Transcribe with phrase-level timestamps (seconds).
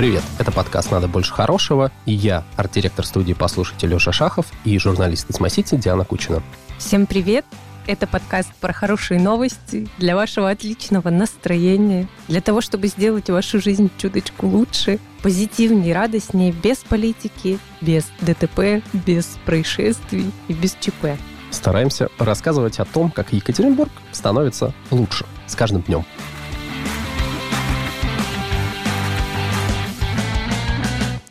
[0.00, 5.28] Привет, это подкаст «Надо больше хорошего» и я, арт-директор студии «Послушайте» Леша Шахов и журналист
[5.28, 6.42] из Масити Диана Кучина.
[6.78, 7.44] Всем привет!
[7.86, 13.90] Это подкаст про хорошие новости, для вашего отличного настроения, для того, чтобы сделать вашу жизнь
[13.98, 21.18] чуточку лучше, позитивнее, радостнее, без политики, без ДТП, без происшествий и без ЧП.
[21.50, 26.06] Стараемся рассказывать о том, как Екатеринбург становится лучше с каждым днем.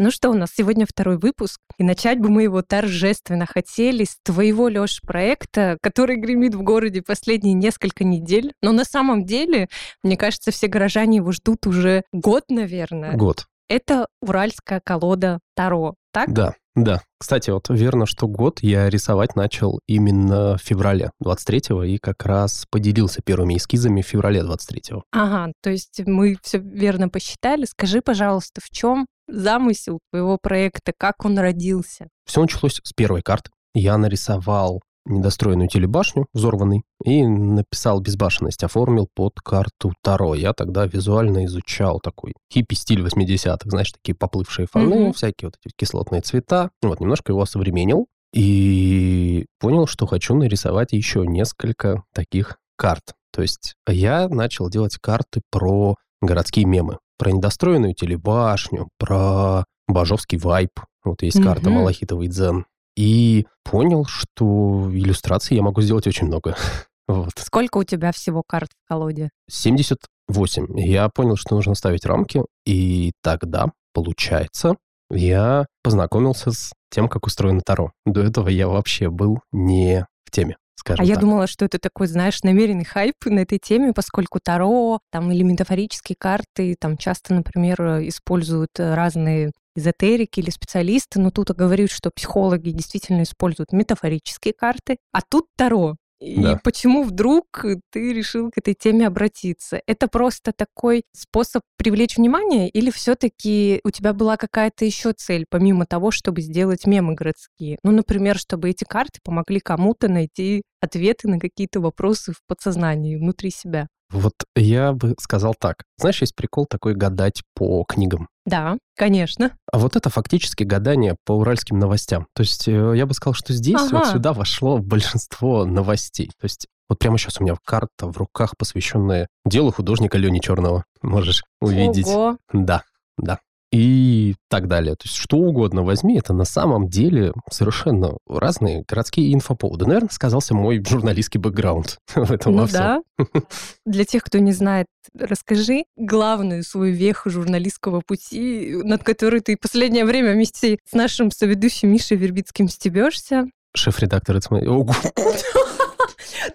[0.02, 4.16] Ну что, у нас сегодня второй выпуск, и начать бы мы его торжественно хотели с
[4.24, 8.54] твоего, Лёш, проекта, который гремит в городе последние несколько недель.
[8.62, 9.68] Но на самом деле,
[10.02, 13.12] мне кажется, все горожане его ждут уже год, наверное.
[13.18, 13.48] Год.
[13.68, 16.32] Это уральская колода Таро, так?
[16.32, 17.02] Да, да.
[17.20, 22.66] Кстати, вот верно, что год я рисовать начал именно в феврале 23-го и как раз
[22.72, 25.04] поделился первыми эскизами в феврале 23-го.
[25.12, 27.66] Ага, то есть мы все верно посчитали.
[27.66, 32.08] Скажи, пожалуйста, в чем замысел твоего проекта, как он родился?
[32.26, 33.52] Все началось с первой карты.
[33.74, 40.36] Я нарисовал недостроенную телебашню, взорванный, и написал безбашенность, оформил под карту Таро.
[40.36, 45.14] Я тогда визуально изучал такой хиппи-стиль 80-х, знаешь, такие поплывшие фоны, mm-hmm.
[45.14, 46.70] всякие вот эти кислотные цвета.
[46.82, 53.14] Вот, немножко его современнил и понял, что хочу нарисовать еще несколько таких карт.
[53.34, 60.72] То есть я начал делать карты про городские мемы про недостроенную телебашню, про божовский вайп.
[61.04, 61.74] Вот есть карта mm-hmm.
[61.74, 62.66] Малахитовый дзен.
[62.96, 66.56] И понял, что иллюстраций я могу сделать очень много.
[67.08, 67.34] вот.
[67.38, 69.30] Сколько у тебя всего карт в колоде?
[69.50, 70.80] 78.
[70.80, 74.76] Я понял, что нужно ставить рамки, и тогда, получается,
[75.12, 77.92] я познакомился с тем, как устроено Таро.
[78.06, 81.16] До этого я вообще был не в теме скажем А так.
[81.16, 85.44] я думала, что это такой, знаешь, намеренный хайп на этой теме, поскольку Таро, там, или
[85.44, 92.72] метафорические карты, там часто, например, используют разные эзотерики или специалисты, но тут говорят, что психологи
[92.72, 95.96] действительно используют метафорические карты, а тут Таро.
[96.20, 96.60] И да.
[96.64, 99.82] почему вдруг ты решил к этой теме обратиться?
[99.88, 105.86] Это просто такой способ привлечь внимание или все-таки у тебя была какая-то еще цель, помимо
[105.86, 107.80] того, чтобы сделать мемы городские?
[107.84, 113.50] Ну, например, чтобы эти карты помогли кому-то найти ответы на какие-то вопросы в подсознании, внутри
[113.52, 113.88] себя.
[114.12, 115.84] Вот я бы сказал так.
[115.98, 118.28] Знаешь, есть прикол такой гадать по книгам.
[118.46, 119.52] Да, конечно.
[119.72, 122.26] А вот это фактически гадание по уральским новостям.
[122.34, 124.00] То есть э, я бы сказал, что здесь ага.
[124.00, 126.32] вот сюда вошло большинство новостей.
[126.40, 130.86] То есть вот прямо сейчас у меня карта в руках, посвященная делу художника Лени Черного.
[131.04, 132.08] Можешь увидеть.
[132.08, 132.38] Ого.
[132.52, 132.84] Да,
[133.18, 133.40] да
[133.72, 134.96] и так далее.
[134.96, 139.86] То есть что угодно возьми, это на самом деле совершенно разные городские инфоповоды.
[139.86, 143.04] Наверное, сказался мой журналистский бэкграунд в этом ну во всем.
[143.18, 143.18] да.
[143.86, 144.88] Для тех, кто не знает,
[145.18, 151.90] расскажи главную свою веху журналистского пути, над которой ты последнее время вместе с нашим соведущим
[151.90, 153.46] Мишей Вербицким стебешься.
[153.76, 154.40] Шеф-редактор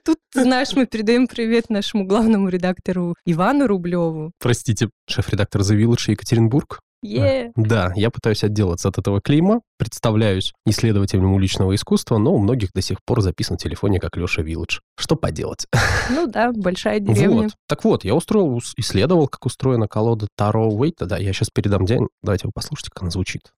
[0.04, 4.32] Тут, знаешь, мы передаем привет нашему главному редактору Ивану Рублеву.
[4.41, 6.81] Простите, шеф-редактор The Village Екатеринбург.
[7.04, 7.53] Yeah.
[7.54, 12.81] Да, я пытаюсь отделаться от этого клейма, представляюсь исследователем уличного искусства, но у многих до
[12.81, 14.81] сих пор записан в телефоне как Леша Вилледж.
[14.98, 15.66] Что поделать?
[16.09, 17.43] Ну да, большая деревня.
[17.43, 17.53] Вот.
[17.69, 21.04] Так вот, я устроил, исследовал, как устроена колода Таро Уэйта.
[21.04, 22.09] Да, я сейчас передам день.
[22.22, 23.53] Давайте вы послушайте, как она звучит.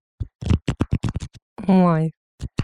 [1.68, 2.12] Ой,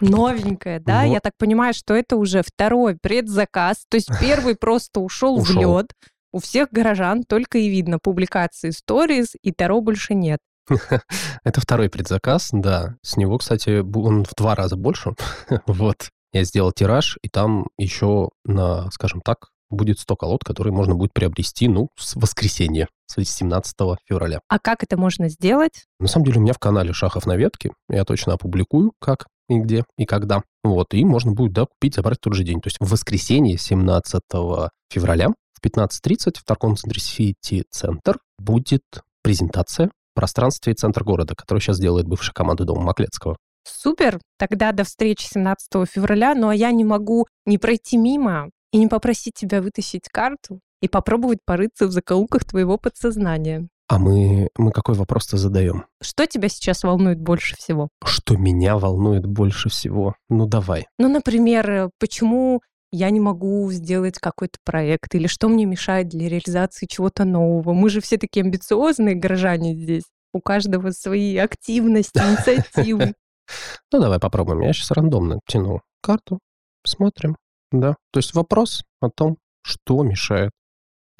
[0.01, 1.05] новенькая, да?
[1.05, 1.13] Вот.
[1.13, 3.85] Я так понимаю, что это уже второй предзаказ.
[3.89, 5.93] То есть первый просто ушел в лед.
[6.33, 10.39] У всех горожан только и видно публикации stories, и Таро больше нет.
[11.43, 12.95] Это второй предзаказ, да.
[13.01, 15.15] С него, кстати, он в два раза больше.
[15.67, 16.09] вот.
[16.31, 21.13] Я сделал тираж, и там еще на, скажем так, будет 100 колод, которые можно будет
[21.13, 23.75] приобрести, ну, с воскресенья, с 17
[24.07, 24.39] февраля.
[24.47, 25.85] А как это можно сделать?
[25.99, 29.59] На самом деле у меня в канале «Шахов на ветке» я точно опубликую, как и
[29.59, 30.41] где и когда.
[30.63, 32.61] Вот, и можно будет, да, купить, забрать в тот же день.
[32.61, 34.21] То есть в воскресенье 17
[34.89, 38.83] февраля в 15.30 в торговом центре City Центр будет
[39.21, 43.37] презентация пространстве центр города, который сейчас делает бывшая команда Дома Маклецкого.
[43.63, 44.19] Супер!
[44.37, 46.35] Тогда до встречи 17 февраля.
[46.35, 50.87] Ну а я не могу не пройти мимо и не попросить тебя вытащить карту и
[50.87, 53.67] попробовать порыться в закоулках твоего подсознания.
[53.87, 55.85] А мы, мы какой вопрос-то задаем?
[56.01, 57.89] Что тебя сейчас волнует больше всего?
[58.03, 60.15] Что меня волнует больше всего?
[60.29, 60.87] Ну, давай.
[60.97, 62.61] Ну, например, почему
[62.93, 67.73] я не могу сделать какой-то проект, или что мне мешает для реализации чего-то нового.
[67.73, 70.03] Мы же все такие амбициозные горожане здесь.
[70.31, 73.13] У каждого свои активности, инициативы.
[73.91, 74.61] Ну, давай попробуем.
[74.61, 76.39] Я сейчас рандомно тяну карту,
[76.87, 77.35] смотрим.
[77.73, 77.97] Да.
[78.13, 80.51] То есть вопрос о том, что мешает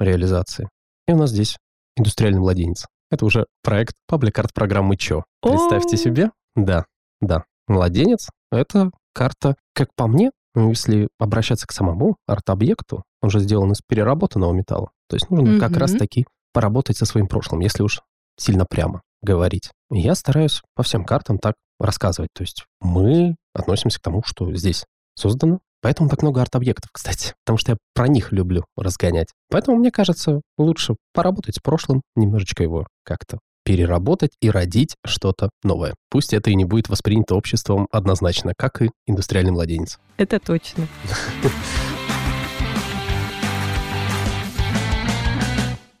[0.00, 0.70] реализации.
[1.06, 1.58] И у нас здесь
[1.96, 2.86] индустриальный младенец.
[3.10, 5.24] Это уже проект паблик-арт программы «Чё».
[5.42, 6.30] Представьте себе.
[6.56, 6.86] Да,
[7.20, 7.44] да.
[7.68, 13.80] Младенец— это карта, как по мне, если обращаться к самому арт-объекту, он же сделан из
[13.86, 14.90] переработанного металла.
[15.08, 15.60] То есть нужно mm-hmm.
[15.60, 18.00] как раз-таки поработать со своим прошлым, если уж
[18.38, 19.70] сильно прямо говорить.
[19.90, 22.30] Я стараюсь по всем картам так рассказывать.
[22.34, 24.84] То есть мы относимся к тому, что здесь
[25.16, 25.60] создано.
[25.80, 29.28] Поэтому так много арт-объектов, кстати, потому что я про них люблю разгонять.
[29.50, 35.94] Поэтому, мне кажется, лучше поработать с прошлым, немножечко его как-то переработать и родить что-то новое.
[36.10, 39.98] Пусть это и не будет воспринято обществом однозначно, как и индустриальный младенец.
[40.16, 40.86] Это точно.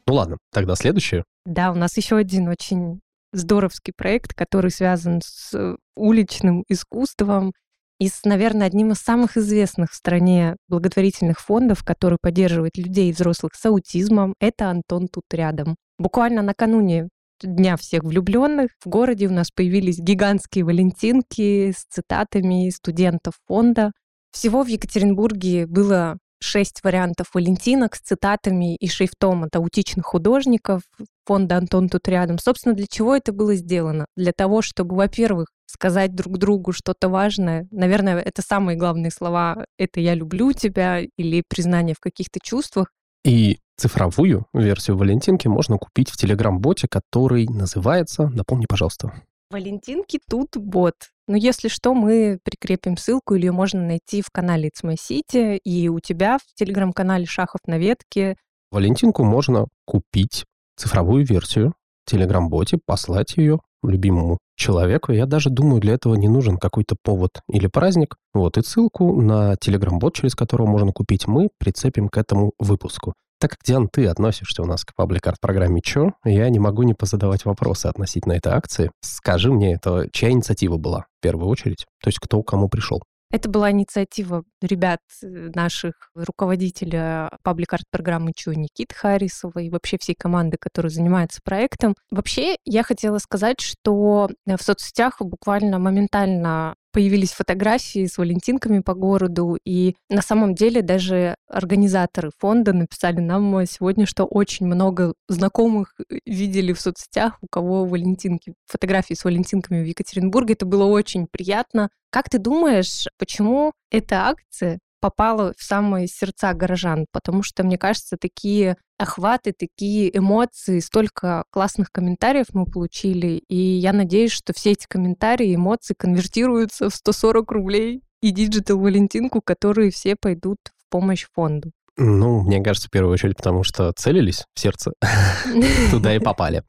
[0.06, 1.24] Ну ладно, тогда следующее.
[1.46, 3.00] Да, у нас еще один очень
[3.32, 7.52] здоровский проект, который связан с уличным искусством
[7.98, 13.12] и с, наверное, одним из самых известных в стране благотворительных фондов, который поддерживает людей и
[13.12, 14.34] взрослых с аутизмом.
[14.40, 15.76] Это «Антон тут рядом».
[15.98, 17.08] Буквально накануне
[17.44, 23.92] Дня всех влюбленных в городе у нас появились гигантские валентинки с цитатами студентов фонда.
[24.32, 30.82] Всего в Екатеринбурге было шесть вариантов валентинок с цитатами и шрифтом от аутичных художников
[31.26, 32.38] фонда «Антон тут рядом».
[32.38, 34.06] Собственно, для чего это было сделано?
[34.16, 37.66] Для того, чтобы, во-первых, сказать друг другу что-то важное.
[37.70, 42.88] Наверное, это самые главные слова «это я люблю тебя» или признание в каких-то чувствах.
[43.24, 49.12] И цифровую версию Валентинки можно купить в Телеграм-боте, который называется, напомни, пожалуйста.
[49.50, 50.94] Валентинки тут бот.
[51.26, 55.58] Но если что, мы прикрепим ссылку, или ее можно найти в канале It's My City,
[55.58, 58.36] и у тебя в телеграм-канале Шахов на ветке.
[58.70, 60.44] Валентинку можно купить,
[60.76, 61.74] цифровую версию,
[62.04, 65.12] в телеграм-боте, послать ее любимому человеку.
[65.12, 68.16] Я даже думаю, для этого не нужен какой-то повод или праздник.
[68.32, 73.14] Вот, и ссылку на телеграм-бот, через которого можно купить, мы прицепим к этому выпуску.
[73.40, 77.44] Так как, Диан, ты относишься у нас к паблик-арт-программе «Чё?», я не могу не позадавать
[77.44, 78.90] вопросы относительно этой акции.
[79.02, 81.84] Скажи мне, это чья инициатива была в первую очередь?
[82.02, 83.02] То есть кто кому пришел?
[83.34, 90.56] Это была инициатива ребят э, наших, руководителя паблик-арт-программы ЧУ Никиты Харисова и вообще всей команды,
[90.60, 91.96] которая занимается проектом.
[92.12, 99.58] Вообще, я хотела сказать, что в соцсетях буквально моментально появились фотографии с валентинками по городу,
[99.64, 105.94] и на самом деле даже организаторы фонда написали нам сегодня, что очень много знакомых
[106.24, 110.54] видели в соцсетях, у кого валентинки, фотографии с валентинками в Екатеринбурге.
[110.54, 111.90] Это было очень приятно.
[112.10, 118.16] Как ты думаешь, почему эта акция попала в самые сердца горожан, потому что, мне кажется,
[118.18, 124.86] такие охваты, такие эмоции, столько классных комментариев мы получили, и я надеюсь, что все эти
[124.88, 131.70] комментарии, эмоции конвертируются в 140 рублей и digital Валентинку, которые все пойдут в помощь фонду.
[131.98, 134.92] Ну, мне кажется, в первую очередь, потому что целились в сердце,
[135.90, 136.62] туда и попали.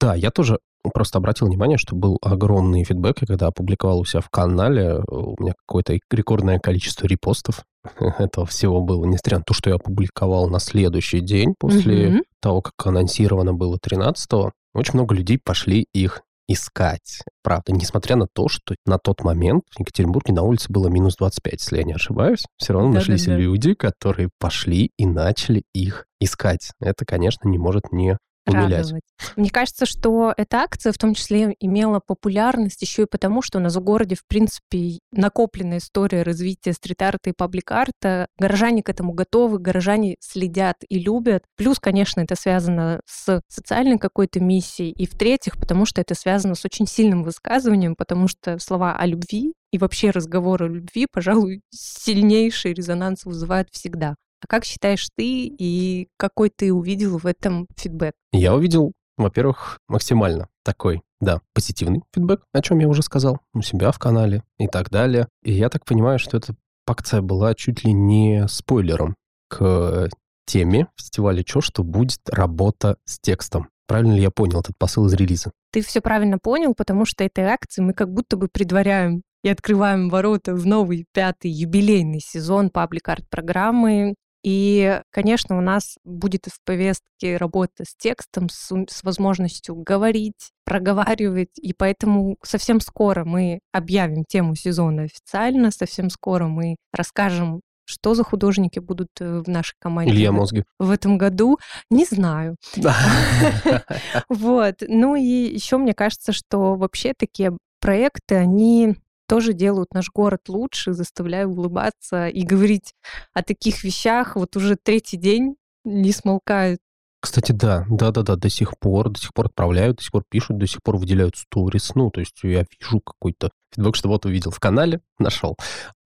[0.00, 0.60] Да, я тоже
[0.90, 5.40] просто обратил внимание, что был огромный фидбэк, и когда опубликовал у себя в канале, у
[5.40, 7.64] меня какое-то рекордное количество репостов
[8.18, 12.22] этого всего было, несмотря на то, что я опубликовал на следующий день после mm-hmm.
[12.40, 14.52] того, как анонсировано было 13-го.
[14.74, 17.20] Очень много людей пошли их искать.
[17.42, 21.52] Правда, несмотря на то, что на тот момент в Екатеринбурге на улице было минус 25,
[21.52, 23.38] если я не ошибаюсь, все равно да, нашлись да, да.
[23.38, 26.72] люди, которые пошли и начали их искать.
[26.80, 28.16] Это, конечно, не может не
[28.48, 29.02] радовать.
[29.36, 33.60] Мне кажется, что эта акция в том числе имела популярность еще и потому, что у
[33.60, 38.26] нас в городе, в принципе, накопленная история развития стрит-арта и паблик-арта.
[38.38, 41.44] Горожане к этому готовы, горожане следят и любят.
[41.56, 44.92] Плюс, конечно, это связано с социальной какой-то миссией.
[44.92, 49.54] И в-третьих, потому что это связано с очень сильным высказыванием, потому что слова о любви
[49.70, 54.14] и вообще разговоры о любви, пожалуй, сильнейший резонанс вызывают всегда.
[54.40, 58.12] А как считаешь ты и какой ты увидел в этом фидбэк?
[58.32, 63.90] Я увидел, во-первых, максимально такой, да, позитивный фидбэк, о чем я уже сказал, у себя
[63.90, 65.26] в канале и так далее.
[65.42, 66.54] И я так понимаю, что эта
[66.86, 69.16] акция была чуть ли не спойлером
[69.48, 70.08] к
[70.46, 73.68] теме фестиваля «Чё?», что будет работа с текстом.
[73.86, 75.50] Правильно ли я понял этот посыл из релиза?
[75.72, 80.08] Ты все правильно понял, потому что этой акции мы как будто бы предваряем и открываем
[80.08, 87.84] ворота в новый пятый юбилейный сезон паблик-арт-программы и, конечно, у нас будет в повестке работа
[87.84, 95.02] с текстом, с, с возможностью говорить, проговаривать, и поэтому совсем скоро мы объявим тему сезона
[95.02, 100.64] официально, совсем скоро мы расскажем что за художники будут э, в нашей команде Илья Мозги.
[100.78, 101.58] в этом году,
[101.90, 102.56] не знаю.
[104.28, 104.82] Вот.
[104.86, 105.22] Ну и
[105.54, 108.96] еще мне кажется, что вообще такие проекты, они
[109.28, 112.94] тоже делают наш город лучше, заставляют улыбаться и говорить
[113.34, 114.36] о таких вещах.
[114.36, 116.80] Вот уже третий день не смолкают
[117.20, 120.66] Кстати, да, да-да-да, до сих пор, до сих пор отправляют, до сих пор пишут, до
[120.66, 121.94] сих пор выделяют сторис.
[121.94, 125.56] Ну, то есть я вижу какой-то фидбэк, что вот увидел в канале, нашел.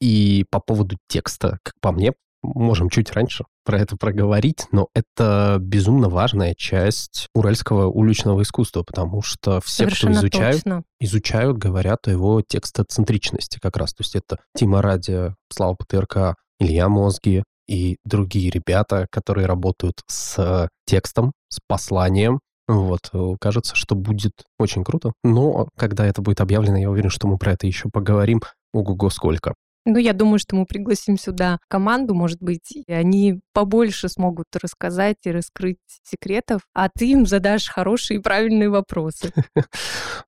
[0.01, 2.13] И по поводу текста, как по мне,
[2.43, 9.23] можем чуть раньше про это проговорить, но это безумно важная часть уральского уличного искусства, потому
[9.23, 10.83] что все, Совершенно кто изучают, точно.
[11.01, 13.95] изучают, говорят о его текстоцентричности как раз.
[13.95, 20.69] То есть это Тима Радия, Слава ПТРК, Илья Мозги и другие ребята, которые работают с
[20.87, 22.41] текстом, с посланием.
[22.69, 25.13] Вот, э, кажется, что будет очень круто.
[25.25, 28.41] Но когда это будет объявлено, я уверен, что мы про это еще поговорим.
[28.73, 29.55] Ого-го, сколько.
[29.85, 35.17] Ну, я думаю, что мы пригласим сюда команду, может быть, и они побольше смогут рассказать
[35.25, 39.33] и раскрыть секретов, а ты им задашь хорошие и правильные вопросы.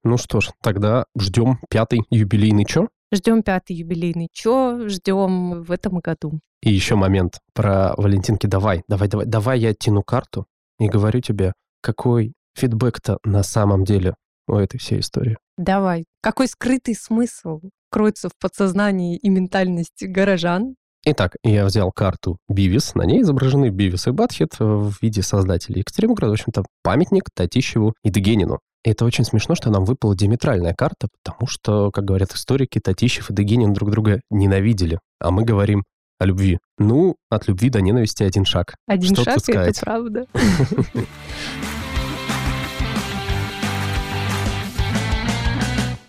[0.06, 2.88] Ну что ж, тогда ждем пятый юбилейный чё?
[3.10, 6.40] Ждем пятый юбилейный чё, ждем в этом году.
[6.62, 8.46] И еще момент про Валентинки.
[8.46, 10.46] Давай, давай, давай, давай я тяну карту
[10.78, 14.14] и говорю тебе, какой фидбэк-то на самом деле
[14.46, 15.36] у этой всей истории.
[15.56, 16.04] Давай.
[16.20, 17.60] Какой скрытый смысл
[17.90, 20.74] кроется в подсознании и ментальности горожан?
[21.06, 26.30] Итак, я взял карту Бивис, на ней изображены Бивис и Батхит в виде создателей Экстримграда,
[26.30, 28.58] в общем-то, памятник Татищеву и Дегенину.
[28.84, 33.30] И это очень смешно, что нам выпала диаметральная карта, потому что, как говорят историки, Татищев
[33.30, 35.84] и Дегенин друг друга ненавидели, а мы говорим
[36.18, 36.58] о любви.
[36.78, 38.74] Ну, от любви до ненависти один шаг.
[38.86, 40.26] Один Что шаг, это правда.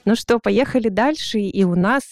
[0.06, 1.40] Ну что, поехали дальше.
[1.40, 2.04] И у нас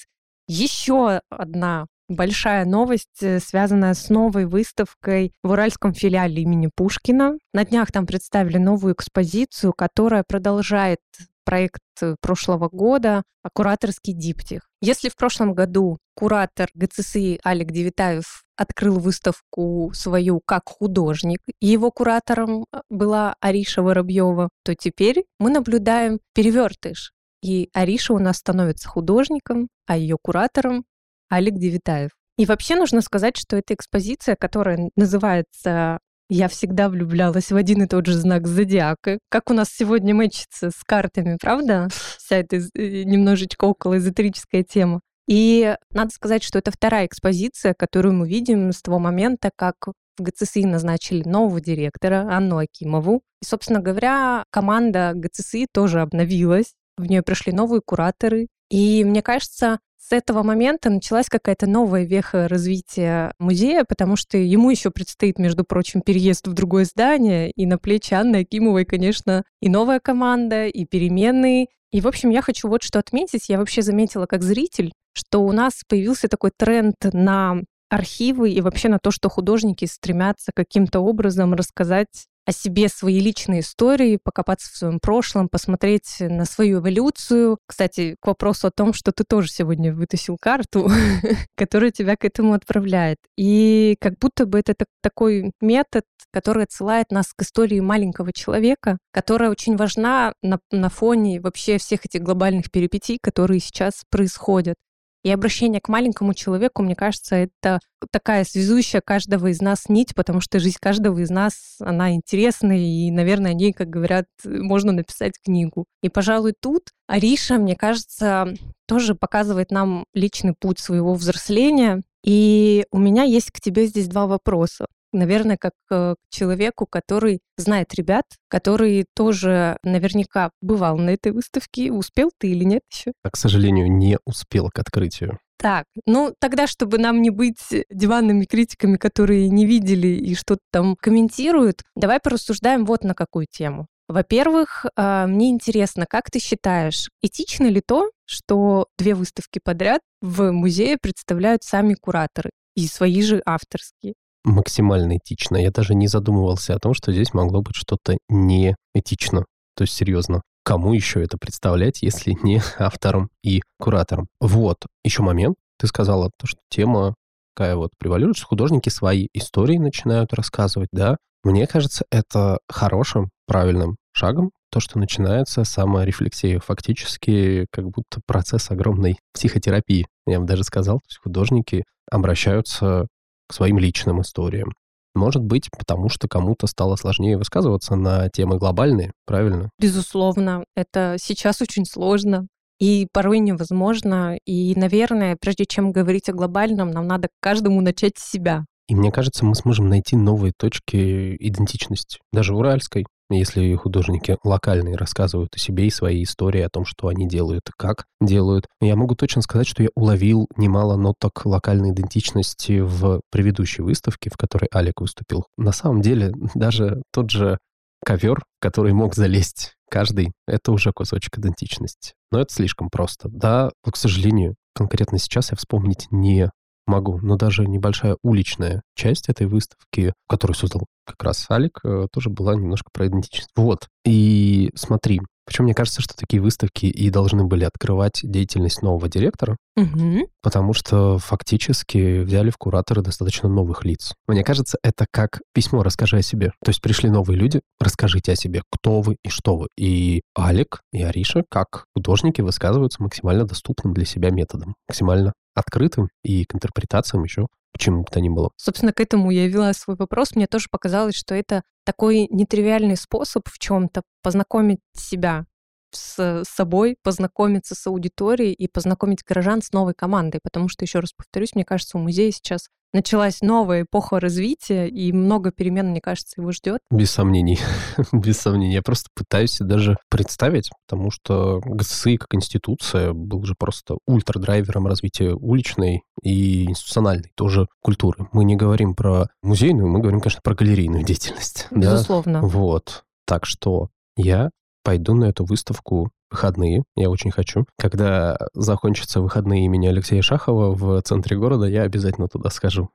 [0.47, 7.38] еще одна большая новость, э, связанная с новой выставкой в Уральском филиале имени Пушкина.
[7.53, 11.00] На днях там представили новую экспозицию, которая продолжает
[11.45, 13.23] проект э, прошлого года
[13.53, 14.62] «Кураторский диптих».
[14.81, 21.91] Если в прошлом году куратор ГЦСИ Алик Девитаев открыл выставку свою как художник, и его
[21.91, 27.13] куратором э, была Ариша Воробьева, то теперь мы наблюдаем перевертыш.
[27.43, 30.85] И Ариша у нас становится художником, а ее куратором
[31.31, 32.12] Алик Девитаев.
[32.38, 37.88] И вообще нужно сказать, что эта экспозиция, которая называется «Я всегда влюблялась в один и
[37.88, 41.89] тот же знак зодиака», как у нас сегодня мэчится с картами, правда?
[42.17, 45.01] Вся эта э, немножечко около эзотерическая тема.
[45.27, 49.75] И надо сказать, что это вторая экспозиция, которую мы видим с того момента, как
[50.17, 53.21] в ГЦСИ назначили нового директора Анну Акимову.
[53.41, 56.73] И, собственно говоря, команда ГЦСИ тоже обновилась.
[56.97, 58.47] В нее пришли новые кураторы.
[58.69, 64.69] И мне кажется, с этого момента началась какая-то новая веха развития музея, потому что ему
[64.69, 69.69] еще предстоит, между прочим, переезд в другое здание, и на плечи Анны Акимовой, конечно, и
[69.69, 71.67] новая команда, и переменные.
[71.91, 73.47] И, в общем, я хочу вот что отметить.
[73.47, 78.89] Я вообще заметила как зритель, что у нас появился такой тренд на архивы и вообще
[78.89, 84.75] на то, что художники стремятся каким-то образом рассказать о себе свои личные истории, покопаться в
[84.75, 87.57] своем прошлом, посмотреть на свою эволюцию.
[87.65, 90.89] Кстати, к вопросу о том, что ты тоже сегодня вытащил карту,
[91.55, 93.17] которая тебя к этому отправляет.
[93.38, 98.97] И как будто бы это так- такой метод, который отсылает нас к истории маленького человека,
[99.12, 104.75] которая очень важна на, на фоне вообще всех этих глобальных перипетий, которые сейчас происходят.
[105.24, 107.80] И обращение к маленькому человеку, мне кажется, это
[108.12, 113.10] такая связующая каждого из нас нить, потому что жизнь каждого из нас, она интересная, и,
[113.10, 115.86] наверное, о ней, как говорят, можно написать книгу.
[116.01, 118.53] И, пожалуй, тут Ариша, мне кажется,
[118.86, 122.03] тоже показывает нам личный путь своего взросления.
[122.25, 127.39] И у меня есть к тебе здесь два вопроса наверное, как э, к человеку, который
[127.58, 131.91] знает ребят, который тоже наверняка бывал на этой выставке.
[131.91, 133.13] Успел ты или нет еще?
[133.24, 135.39] Я, к сожалению, не успел к открытию.
[135.58, 140.98] Так, ну тогда, чтобы нам не быть диванными критиками, которые не видели и что-то там
[140.98, 143.88] комментируют, давай порассуждаем вот на какую тему.
[144.10, 150.51] Во-первых, а, мне интересно, как ты считаешь, этично ли то, что две выставки подряд в
[150.51, 154.15] музее представляют сами кураторы и свои же авторские?
[154.43, 155.57] Максимально этично.
[155.57, 159.45] Я даже не задумывался о том, что здесь могло быть что-то не этично.
[159.75, 164.27] То есть, серьезно, кому еще это представлять, если не авторам и кураторам?
[164.39, 165.55] Вот, еще момент.
[165.79, 167.15] Ты сказала, то, что тема
[167.55, 167.91] такая вот
[168.35, 171.17] что художники свои истории начинают рассказывать, да?
[171.43, 176.59] Мне кажется, это хорошим, правильным шагом, то, что начинается саморефлексия.
[176.59, 181.00] Фактически, как будто процесс огромной психотерапии, я бы даже сказал.
[181.00, 183.07] То есть художники обращаются
[183.47, 184.73] к своим личным историям.
[185.15, 189.69] Может быть, потому что кому-то стало сложнее высказываться на темы глобальные, правильно?
[189.79, 192.47] Безусловно, это сейчас очень сложно
[192.79, 194.38] и порой невозможно.
[194.45, 198.65] И, наверное, прежде чем говорить о глобальном, нам надо каждому начать с себя.
[198.89, 203.05] И мне кажется, мы сможем найти новые точки идентичности, даже уральской,
[203.39, 208.05] если художники локальные рассказывают о себе и своей истории, о том, что они делают как
[208.21, 208.67] делают.
[208.81, 214.37] Я могу точно сказать, что я уловил немало ноток локальной идентичности в предыдущей выставке, в
[214.37, 215.45] которой Алик выступил.
[215.57, 217.57] На самом деле, даже тот же
[218.05, 222.13] ковер, который мог залезть каждый, это уже кусочек идентичности.
[222.31, 223.29] Но это слишком просто.
[223.29, 226.49] Да, но, к сожалению, конкретно сейчас я вспомнить не
[226.85, 232.29] могу, но даже небольшая уличная часть этой выставки, которую создал как раз Алик, э, тоже
[232.29, 233.49] была немножко про идентичность.
[233.55, 233.87] Вот.
[234.05, 239.57] И смотри, причем мне кажется, что такие выставки и должны были открывать деятельность нового директора,
[239.75, 240.27] угу.
[240.41, 244.13] потому что фактически взяли в кураторы достаточно новых лиц.
[244.27, 246.53] Мне кажется, это как письмо «Расскажи о себе».
[246.63, 249.67] То есть пришли новые люди, расскажите о себе, кто вы и что вы.
[249.77, 256.45] И Алик, и Ариша, как художники, высказываются максимально доступным для себя методом, максимально открытым и
[256.45, 258.51] к интерпретациям еще к чему бы то ни было.
[258.55, 260.36] Собственно, к этому я вела свой вопрос.
[260.36, 265.45] Мне тоже показалось, что это такой нетривиальный способ в чем-то познакомить себя
[265.91, 270.39] с собой, познакомиться с аудиторией и познакомить горожан с новой командой.
[270.43, 275.12] Потому что, еще раз повторюсь, мне кажется, у музея сейчас началась новая эпоха развития, и
[275.12, 276.79] много перемен, мне кажется, его ждет.
[276.91, 277.59] Без сомнений.
[278.12, 278.73] Без сомнений.
[278.73, 285.33] Я просто пытаюсь даже представить, потому что ГСИ как институция был же просто ультрадрайвером развития
[285.33, 288.27] уличной и институциональной тоже культуры.
[288.31, 291.67] Мы не говорим про музейную, мы говорим, конечно, про галерейную деятельность.
[291.71, 292.41] Безусловно.
[292.41, 292.47] Да?
[292.47, 293.03] Вот.
[293.25, 294.51] Так что я
[294.83, 297.65] пойду на эту выставку выходные, я очень хочу.
[297.79, 302.89] Когда закончатся выходные имени Алексея Шахова в центре города, я обязательно туда схожу.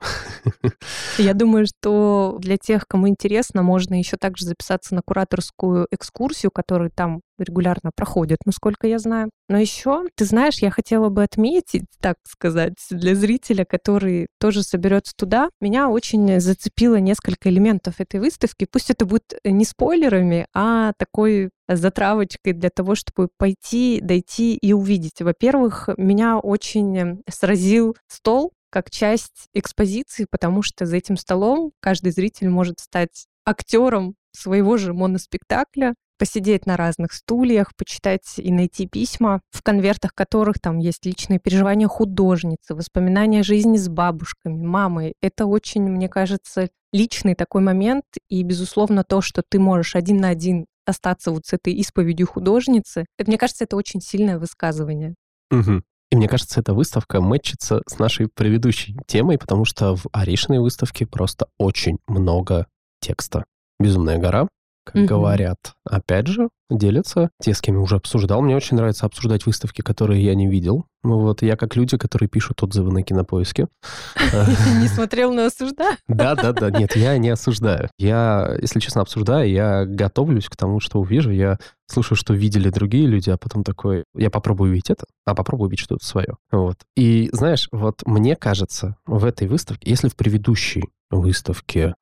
[1.18, 6.90] Я думаю, что для тех, кому интересно, можно еще также записаться на кураторскую экскурсию, которую
[6.90, 9.30] там регулярно проходит, насколько я знаю.
[9.48, 15.12] Но еще, ты знаешь, я хотела бы отметить, так сказать, для зрителя, который тоже соберется
[15.16, 18.66] туда, меня очень зацепило несколько элементов этой выставки.
[18.70, 25.20] Пусть это будет не спойлерами, а такой затравочкой для того, чтобы пойти, дойти и увидеть.
[25.20, 32.48] Во-первых, меня очень сразил стол как часть экспозиции, потому что за этим столом каждый зритель
[32.48, 39.62] может стать актером своего же моноспектакля, посидеть на разных стульях, почитать и найти письма, в
[39.62, 45.14] конвертах которых там есть личные переживания художницы, воспоминания жизни с бабушками, мамой.
[45.22, 50.28] Это очень, мне кажется, личный такой момент, и, безусловно, то, что ты можешь один на
[50.28, 55.14] один остаться вот с этой исповедью художницы, это, мне кажется, это очень сильное высказывание.
[55.50, 55.82] Угу.
[56.10, 61.06] И мне кажется, эта выставка мэтчится с нашей предыдущей темой, потому что в Аришиной выставке
[61.06, 62.66] просто очень много
[63.00, 63.44] текста.
[63.78, 64.48] «Безумная гора»,
[64.88, 65.06] как mm-hmm.
[65.06, 65.58] говорят.
[65.84, 68.40] Опять же, делятся те, с кем я уже обсуждал.
[68.40, 70.86] Мне очень нравится обсуждать выставки, которые я не видел.
[71.02, 73.68] Ну вот я как люди, которые пишут отзывы на кинопоиске.
[74.80, 75.96] Не смотрел, но осуждаю?
[76.08, 76.70] Да, да, да.
[76.70, 77.88] Нет, я не осуждаю.
[77.98, 81.30] Я, если честно, обсуждаю, я готовлюсь к тому, что увижу.
[81.30, 85.68] Я слушаю, что видели другие люди, а потом такой, я попробую увидеть это, а попробую
[85.68, 86.36] увидеть что-то свое.
[86.50, 86.78] Вот.
[86.96, 91.94] И знаешь, вот мне кажется, в этой выставке, если в предыдущей выставке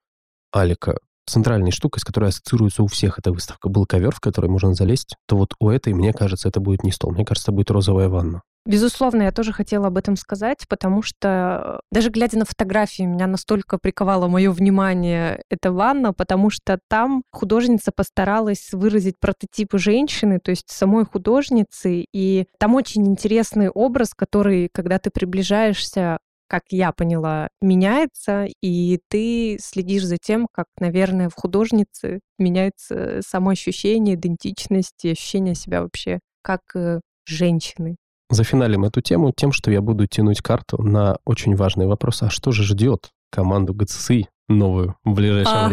[0.52, 4.74] Алика центральной штукой, с которой ассоциируется у всех эта выставка, был ковер, в который можно
[4.74, 7.12] залезть, то вот у этой, мне кажется, это будет не стол.
[7.12, 8.42] Мне кажется, это будет розовая ванна.
[8.66, 13.78] Безусловно, я тоже хотела об этом сказать, потому что даже глядя на фотографии, меня настолько
[13.78, 20.68] приковало мое внимание эта ванна, потому что там художница постаралась выразить прототипы женщины, то есть
[20.68, 28.46] самой художницы, и там очень интересный образ, который, когда ты приближаешься как я поняла, меняется,
[28.62, 35.82] и ты следишь за тем, как, наверное, в художнице меняется само ощущение идентичности, ощущение себя
[35.82, 37.96] вообще как э, женщины.
[38.30, 42.22] Зафиналим эту тему тем, что я буду тянуть карту на очень важный вопрос.
[42.22, 45.68] А что же ждет команду ГЦСИ новую в ближайшее ага.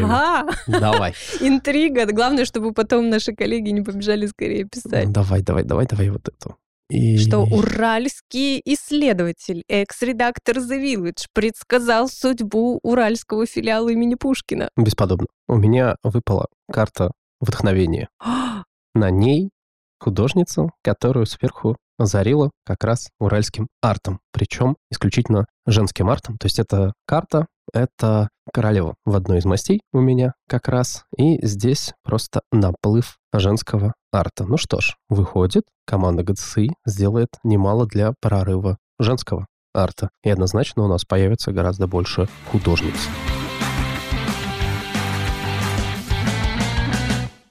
[0.66, 0.80] время.
[0.80, 1.14] Давай.
[1.42, 2.06] Интрига.
[2.12, 5.12] Главное, чтобы потом наши коллеги не побежали скорее писать.
[5.12, 6.58] Давай, давай, давай, давай вот эту.
[6.89, 7.17] И...
[7.17, 14.69] Что уральский исследователь, экс-редактор The Village, предсказал судьбу уральского филиала имени Пушкина.
[14.78, 15.28] Бесподобно.
[15.48, 18.10] У меня выпала карта вдохновения.
[18.96, 19.50] На ней
[20.00, 26.38] художница, которую сверху озарила как раз уральским артом, причем исключительно женским артом.
[26.38, 31.45] То есть это карта, это королева в одной из мастей у меня как раз, и
[31.45, 34.45] здесь просто наплыв женского арта.
[34.45, 40.10] Ну что ж, выходит, команда ГЦИ сделает немало для прорыва женского арта.
[40.23, 42.95] И однозначно у нас появится гораздо больше художниц.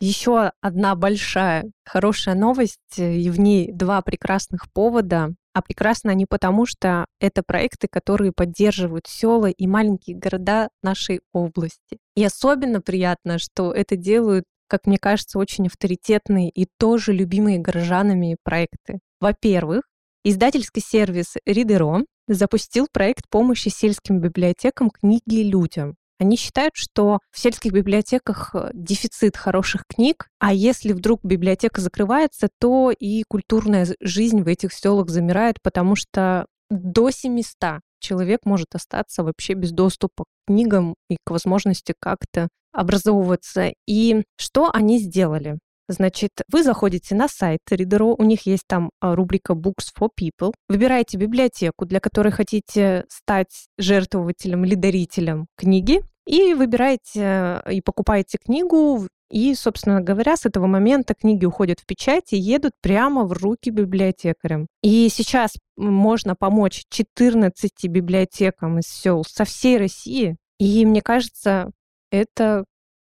[0.01, 5.33] Еще одна большая хорошая новость, и в ней два прекрасных повода.
[5.55, 11.99] А прекрасны они потому, что это проекты, которые поддерживают села и маленькие города нашей области.
[12.17, 18.38] И особенно приятно, что это делают как мне кажется, очень авторитетные и тоже любимые горожанами
[18.43, 19.01] проекты.
[19.21, 19.83] Во-первых,
[20.25, 25.97] издательский сервис Ридеро запустил проект помощи сельским библиотекам книги людям.
[26.23, 32.49] Они считают, что в сельских библиотеках э, дефицит хороших книг, а если вдруг библиотека закрывается,
[32.61, 39.25] то и культурная жизнь в этих селах замирает, потому что до 700 человек может остаться
[39.25, 43.73] вообще без доступа к книгам и к возможности как-то образовываться.
[43.89, 45.59] И что они сделали?
[45.89, 50.53] Значит, вы заходите на сайт Reader.ru, у них есть там а, рубрика Books for People,
[50.69, 59.09] выбираете библиотеку, для которой хотите стать жертвователем или дарителем книги, и выбираете и покупаете книгу,
[59.33, 63.71] и, собственно говоря, с этого момента книги уходят в печать и едут прямо в руки
[63.71, 64.67] библиотекарям.
[64.83, 70.37] И сейчас можно помочь 14 библиотекам из сел со всей России.
[70.59, 71.71] И мне кажется,
[72.11, 72.65] это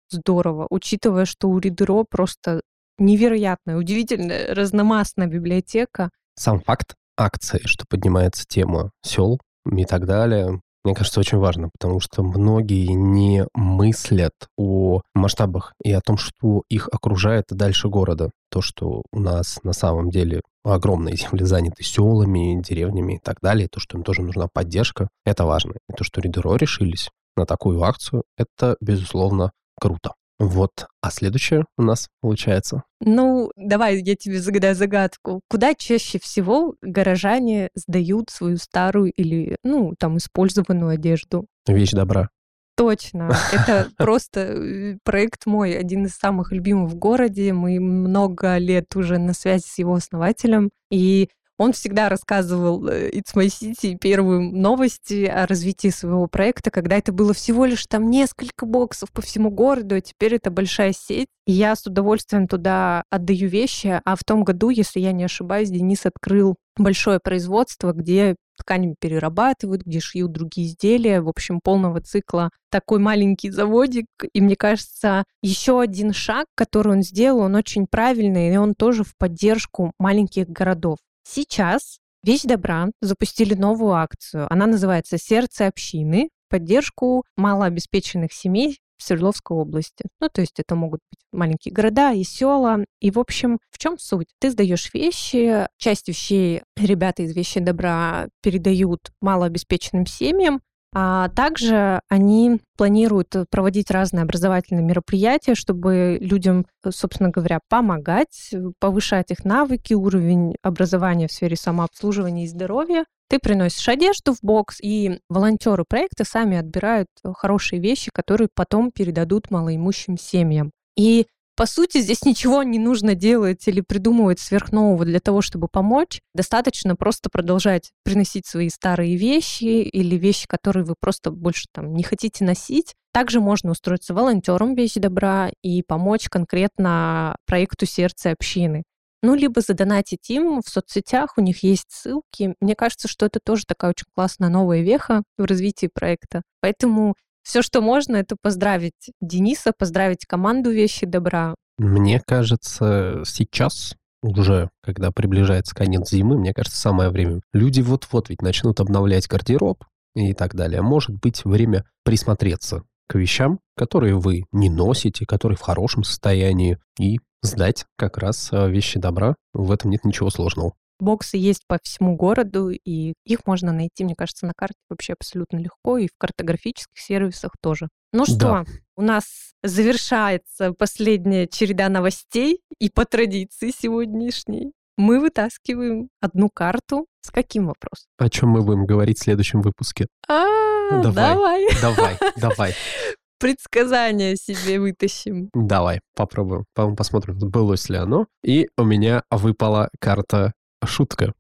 [0.09, 2.63] здорово, учитывая, что у Ридеро просто
[2.99, 6.11] невероятная, удивительная, разномастная библиотека.
[6.37, 9.39] Сам факт акции, что поднимается тема сел
[9.71, 15.91] и так далее, мне кажется, очень важно, потому что многие не мыслят о масштабах и
[15.93, 18.31] о том, что их окружает дальше города.
[18.51, 23.69] То, что у нас на самом деле огромные земли заняты селами, деревнями и так далее,
[23.69, 25.75] то, что им тоже нужна поддержка, это важно.
[25.89, 30.13] И то, что Ридеро решились на такую акцию, это, безусловно, круто.
[30.39, 30.87] Вот.
[31.01, 32.83] А следующее у нас получается?
[33.01, 35.41] Ну, давай я тебе загадаю загадку.
[35.49, 41.47] Куда чаще всего горожане сдают свою старую или, ну, там, использованную одежду?
[41.67, 42.29] Вещь добра.
[42.77, 43.31] Точно.
[43.53, 47.53] Это просто э, проект мой, один из самых любимых в городе.
[47.53, 50.71] Мы много лет уже на связи с его основателем.
[50.91, 56.97] И он всегда рассказывал э, It's My City первые новости о развитии своего проекта, когда
[56.97, 61.29] это было всего лишь там несколько боксов по всему городу, а теперь это большая сеть.
[61.47, 64.01] И я с удовольствием туда отдаю вещи.
[64.05, 69.83] А в том году, если я не ошибаюсь, Денис открыл большое производство, где ткани перерабатывают,
[69.83, 74.07] где шьют другие изделия, в общем, полного цикла такой маленький заводик.
[74.33, 79.05] И мне кажется, еще один шаг, который он сделал, он очень правильный, и он тоже
[79.05, 80.99] в поддержку маленьких городов.
[81.25, 84.47] Сейчас Вещь добра запустили новую акцию.
[84.51, 90.07] Она называется «Сердце общины» поддержку малообеспеченных семей в Свердловской области.
[90.21, 92.87] Ну, то есть это могут быть маленькие города и села.
[93.01, 94.29] И, в общем, в чем суть?
[94.39, 100.63] Ты сдаешь вещи, часть вещей ребята из «Вещи добра» передают малообеспеченным семьям,
[100.95, 109.45] а также они планируют проводить разные образовательные мероприятия, чтобы людям, собственно говоря, помогать, повышать их
[109.45, 113.05] навыки, уровень образования в сфере самообслуживания и здоровья.
[113.29, 119.51] Ты приносишь одежду в бокс, и волонтеры проекта сами отбирают хорошие вещи, которые потом передадут
[119.51, 120.71] малоимущим семьям.
[120.97, 126.21] И по сути, здесь ничего не нужно делать или придумывать сверхнового для того, чтобы помочь.
[126.35, 132.03] Достаточно просто продолжать приносить свои старые вещи или вещи, которые вы просто больше там не
[132.03, 132.95] хотите носить.
[133.13, 138.83] Также можно устроиться волонтером «Вещи добра» и помочь конкретно проекту «Сердце общины».
[139.23, 142.55] Ну, либо задонатить им в соцсетях, у них есть ссылки.
[142.61, 146.43] Мне кажется, что это тоже такая очень классная новая веха в развитии проекта.
[146.61, 147.15] Поэтому
[147.45, 151.55] все, что можно, это поздравить Дениса, поздравить команду «Вещи добра».
[151.79, 157.41] Мне кажется, сейчас уже, когда приближается конец зимы, мне кажется, самое время.
[157.53, 160.81] Люди вот-вот ведь начнут обновлять гардероб и так далее.
[160.83, 167.19] Может быть, время присмотреться к вещам, которые вы не носите, которые в хорошем состоянии, и
[167.43, 169.35] сдать как раз а, вещи добра.
[169.53, 170.73] В этом нет ничего сложного.
[171.01, 175.59] Боксы есть по всему городу, и их можно найти, мне кажется, на карте вообще абсолютно
[175.59, 177.89] легко, и в картографических сервисах тоже.
[178.13, 178.65] Ну что, да.
[178.97, 179.25] у нас
[179.63, 187.07] завершается последняя череда новостей, и по традиции сегодняшней мы вытаскиваем одну карту.
[187.21, 188.07] С каким вопросом?
[188.19, 190.07] О чем мы будем говорить в следующем выпуске?
[190.29, 191.67] А, давай.
[191.81, 192.75] Давай, давай.
[193.41, 195.51] Предсказание себе вытащим.
[195.55, 196.65] Давай, попробуем.
[196.75, 198.27] Посмотрим, сбылось ли оно.
[198.45, 200.53] И у меня выпала карта
[200.87, 201.33] шутка.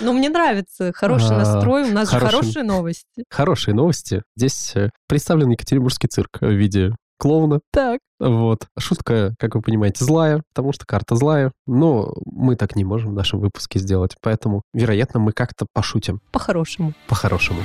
[0.00, 3.24] Ну, мне нравится хороший а, настрой, у нас же хорошие новости.
[3.30, 4.24] Хорошие новости.
[4.36, 7.60] Здесь э, представлен Екатеринбургский цирк в виде клоуна.
[7.70, 8.00] Так.
[8.18, 8.66] Вот.
[8.78, 11.52] Шутка, как вы понимаете, злая, потому что карта злая.
[11.66, 14.16] Но мы так не можем в нашем выпуске сделать.
[14.22, 16.20] Поэтому, вероятно, мы как-то пошутим.
[16.32, 16.94] По-хорошему.
[17.06, 17.60] По-хорошему.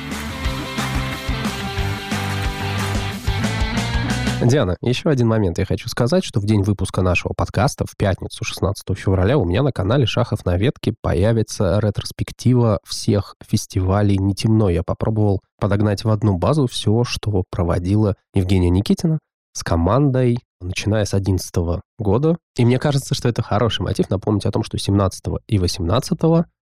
[4.44, 8.44] Диана, еще один момент я хочу сказать, что в день выпуска нашего подкаста, в пятницу,
[8.44, 14.70] 16 февраля, у меня на канале «Шахов на ветке» появится ретроспектива всех фестивалей «Не темно».
[14.70, 19.20] Я попробовал подогнать в одну базу все, что проводила Евгения Никитина
[19.54, 22.38] с командой, начиная с 2011 года.
[22.58, 26.20] И мне кажется, что это хороший мотив напомнить о том, что 17 и 18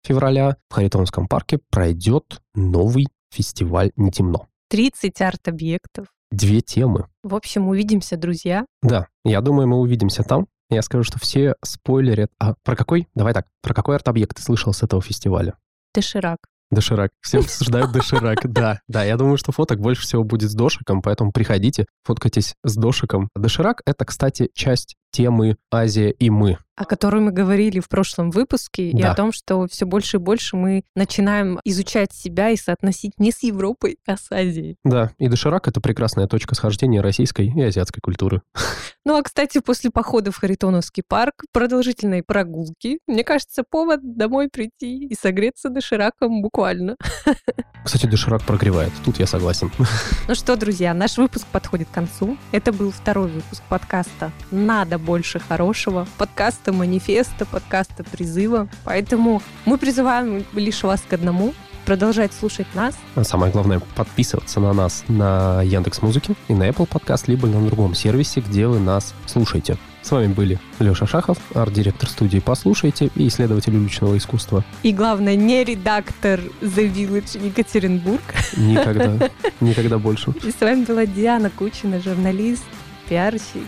[0.04, 4.46] февраля в Харитонском парке пройдет новый фестиваль «Не темно».
[4.68, 6.08] 30 арт-объектов.
[6.30, 7.06] Две темы.
[7.26, 8.66] В общем, увидимся, друзья.
[8.82, 10.46] Да, я думаю, мы увидимся там.
[10.70, 12.30] Я скажу, что все спойлерят.
[12.38, 13.08] А про какой?
[13.16, 13.48] Давай так.
[13.62, 15.58] Про какой арт-объект ты слышал с этого фестиваля?
[15.92, 16.38] Доширак.
[16.70, 17.10] Доширак.
[17.20, 18.38] Все обсуждают доширак.
[18.44, 19.04] Да, да.
[19.04, 23.28] Я думаю, что фоток больше всего будет с дошиком, поэтому приходите, фоткайтесь с дошиком.
[23.34, 28.90] Доширак— это, кстати, часть темы «Азия и мы» о которой мы говорили в прошлом выпуске,
[28.92, 28.98] да.
[28.98, 33.32] и о том, что все больше и больше мы начинаем изучать себя и соотносить не
[33.32, 34.76] с Европой, а с Азией.
[34.84, 38.42] Да, и доширак— это прекрасная точка схождения российской и азиатской культуры.
[39.06, 45.06] Ну а, кстати, после похода в Харитоновский парк, продолжительной прогулки, мне кажется, повод домой прийти
[45.06, 46.96] и согреться дошираком буквально.
[47.84, 49.70] Кстати, доширак прогревает, тут я согласен.
[50.28, 52.36] Ну что, друзья, наш выпуск подходит к концу.
[52.50, 56.08] Это был второй выпуск подкаста «Надо больше хорошего».
[56.18, 58.68] Подкаст подкаста манифеста, подкаста призыва.
[58.84, 61.54] Поэтому мы призываем лишь вас к одному
[61.86, 62.94] продолжать слушать нас.
[63.14, 67.64] А самое главное, подписываться на нас на Яндекс Музыке и на Apple Podcast, либо на
[67.64, 69.78] другом сервисе, где вы нас слушаете.
[70.02, 74.64] С вами были Леша Шахов, арт-директор студии «Послушайте» и исследователь уличного искусства.
[74.82, 78.22] И главное, не редактор The Village Екатеринбург.
[78.56, 80.32] Никогда, никогда больше.
[80.44, 82.64] И с вами была Диана Кучина, журналист,
[83.08, 83.64] пиарщик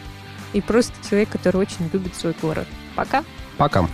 [0.53, 2.67] и просто человек, который очень любит свой город.
[2.95, 3.25] Пока.
[3.57, 3.89] Пока.